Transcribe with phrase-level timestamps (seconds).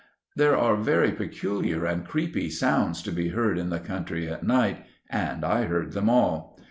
[0.35, 4.83] There are very peculiar and creepy sounds to be heard in the country at night,
[5.11, 6.57] and I heard them all.